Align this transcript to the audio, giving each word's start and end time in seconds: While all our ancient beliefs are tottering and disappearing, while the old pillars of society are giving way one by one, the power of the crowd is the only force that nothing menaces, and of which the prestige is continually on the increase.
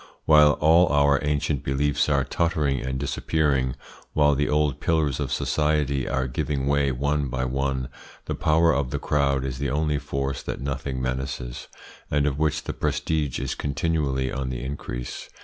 While 0.25 0.53
all 0.53 0.87
our 0.91 1.19
ancient 1.23 1.63
beliefs 1.63 2.09
are 2.09 2.23
tottering 2.23 2.81
and 2.81 2.99
disappearing, 2.99 3.75
while 4.13 4.33
the 4.33 4.49
old 4.49 4.79
pillars 4.79 5.19
of 5.19 5.31
society 5.31 6.09
are 6.09 6.25
giving 6.25 6.65
way 6.65 6.91
one 6.91 7.27
by 7.27 7.45
one, 7.45 7.87
the 8.25 8.33
power 8.33 8.73
of 8.73 8.89
the 8.89 8.97
crowd 8.97 9.45
is 9.45 9.59
the 9.59 9.69
only 9.69 9.99
force 9.99 10.41
that 10.41 10.59
nothing 10.59 11.03
menaces, 11.03 11.67
and 12.09 12.25
of 12.25 12.39
which 12.39 12.63
the 12.63 12.73
prestige 12.73 13.37
is 13.37 13.53
continually 13.53 14.31
on 14.31 14.49
the 14.49 14.63
increase. 14.63 15.29